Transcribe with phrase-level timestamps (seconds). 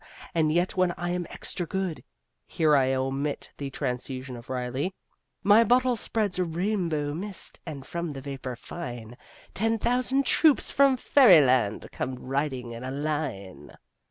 [0.33, 2.03] And yet when I am extra good...
[2.47, 4.95] [here I omit the transfusion of Riley]
[5.43, 9.15] My bottle spreads a rainbow mist, and from the vapor fine
[9.53, 13.77] Ten thousand troops from fairyland come riding in a line.